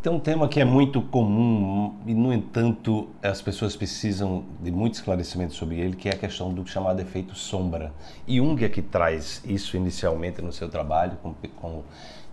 [0.00, 4.94] Tem um tema que é muito comum e, no entanto, as pessoas precisam de muito
[4.94, 7.92] esclarecimento sobre ele, que é a questão do chamado efeito sombra.
[8.26, 11.82] Jung é que traz isso inicialmente no seu trabalho com, com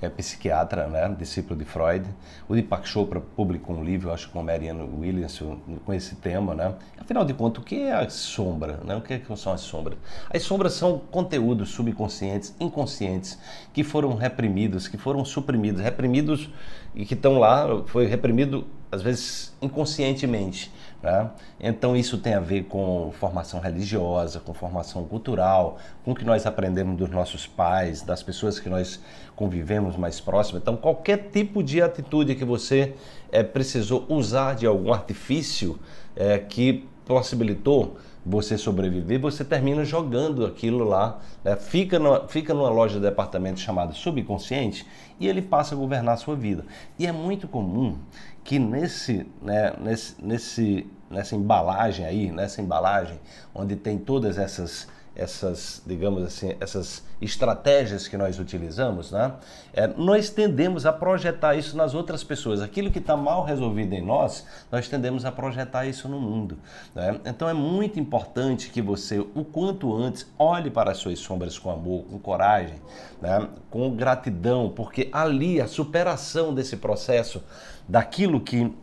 [0.06, 2.06] é psiquiatra, né, discípulo de Freud.
[2.48, 5.42] O Deepak Chopra publicou um livro, acho que com Marianne Williams,
[5.86, 6.76] com esse tema, né?
[7.00, 8.80] Afinal de contas, o que é a sombra?
[8.84, 8.96] Né?
[8.96, 9.98] O que, é que são as sombras?
[10.30, 13.40] As sombras são conteúdos subconscientes, inconscientes,
[13.74, 16.50] que foram reprimidos, que foram suprimidos, reprimidos
[16.94, 17.55] e que estão lá,
[17.88, 20.72] foi reprimido às vezes inconscientemente.
[21.04, 21.30] Né?
[21.60, 26.46] Então isso tem a ver com formação religiosa, com formação cultural, com o que nós
[26.46, 29.00] aprendemos dos nossos pais, das pessoas que nós
[29.36, 30.62] convivemos mais próximas.
[30.62, 32.96] Então qualquer tipo de atitude que você
[33.32, 35.78] é, precisou usar de algum artifício
[36.16, 41.56] é, que possibilitou você sobreviver, você termina jogando aquilo lá, né?
[41.56, 44.86] fica, fica numa loja de departamento chamada subconsciente
[45.20, 46.66] e ele passa a governar a sua vida.
[46.98, 48.00] E é muito comum
[48.44, 53.20] que nesse, né, nesse, nesse, nessa embalagem aí, nessa embalagem
[53.54, 59.34] onde tem todas essas essas, digamos assim, essas estratégias que nós utilizamos, né?
[59.74, 62.62] É, nós tendemos a projetar isso nas outras pessoas.
[62.62, 66.58] Aquilo que está mal resolvido em nós, nós tendemos a projetar isso no mundo.
[66.94, 67.20] Né?
[67.26, 71.70] Então é muito importante que você, o quanto antes, olhe para as suas sombras com
[71.70, 72.76] amor, com coragem,
[73.22, 73.48] né?
[73.70, 77.42] com gratidão, porque ali a superação desse processo,
[77.88, 78.74] daquilo que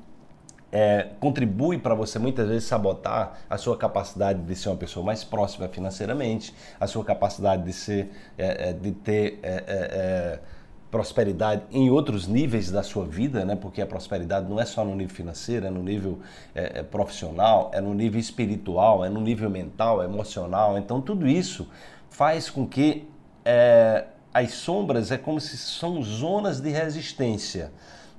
[0.72, 5.22] é, contribui para você muitas vezes sabotar a sua capacidade de ser uma pessoa mais
[5.22, 10.38] próxima financeiramente, a sua capacidade de ser, é, é de ter é, é, é,
[10.90, 13.54] prosperidade em outros níveis da sua vida, né?
[13.54, 16.18] Porque a prosperidade não é só no nível financeiro, é no nível
[16.90, 20.76] profissional, é no nível espiritual, é no nível mental, emocional.
[20.76, 21.66] Então tudo isso
[22.10, 23.08] faz com que
[24.34, 27.72] as sombras é como se são zonas de resistência.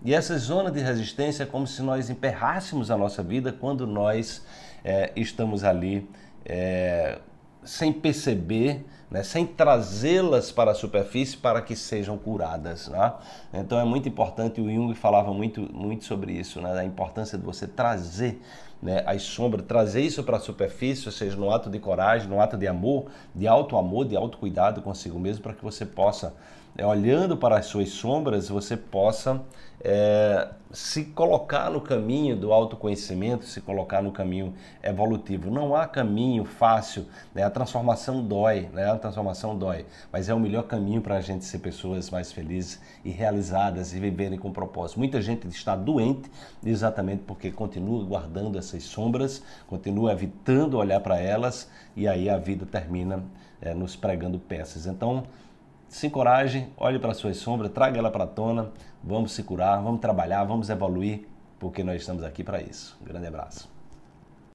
[0.03, 4.45] E essa zona de resistência é como se nós emperrássemos a nossa vida quando nós
[4.83, 6.09] é, estamos ali
[6.45, 7.19] é,
[7.63, 12.89] sem perceber, né, sem trazê-las para a superfície para que sejam curadas.
[12.89, 13.13] Né?
[13.53, 17.45] Então é muito importante, o Jung falava muito, muito sobre isso, né, a importância de
[17.45, 18.41] você trazer
[18.83, 22.41] né, as sombras, trazer isso para a superfície, ou seja, no ato de coragem, no
[22.41, 26.33] ato de amor, de alto amor, de alto cuidado consigo mesmo, para que você possa
[26.77, 29.41] é, olhando para as suas sombras, você possa
[29.79, 35.51] é, se colocar no caminho do autoconhecimento, se colocar no caminho evolutivo.
[35.51, 37.05] Não há caminho fácil,
[37.35, 37.43] né?
[37.43, 38.89] a transformação dói, né?
[38.89, 42.81] a transformação dói, mas é o melhor caminho para a gente ser pessoas mais felizes
[43.05, 44.97] e realizadas e viverem com propósito.
[44.97, 46.31] Muita gente está doente
[46.65, 52.65] exatamente porque continua guardando essas sombras, continua evitando olhar para elas e aí a vida
[52.65, 53.23] termina
[53.61, 54.85] é, nos pregando peças.
[54.85, 55.23] Então,
[55.87, 58.71] se encoraje, olhe para a sua sombra, traga ela para a tona,
[59.03, 61.27] vamos se curar, vamos trabalhar, vamos evoluir,
[61.59, 62.97] porque nós estamos aqui para isso.
[63.01, 63.82] Um grande abraço.